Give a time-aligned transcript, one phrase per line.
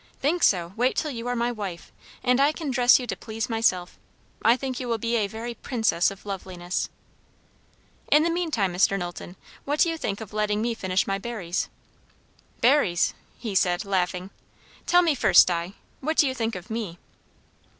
[0.19, 0.73] "Think so?
[0.75, 1.91] Wait till you are my wife,
[2.23, 3.99] and I can dress you to please myself.
[4.43, 6.89] I think you will be a very princess of loveliness."
[8.11, 8.97] "In the meantime, Mr.
[8.97, 11.69] Knowlton, what do you think of letting me finish my berries?"
[12.61, 14.31] "Berries?" he said, laughing.
[14.87, 16.97] "Tell me first, Di, what do you think of me?"